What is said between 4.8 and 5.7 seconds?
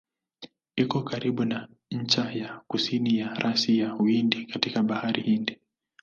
Bahari Hindi.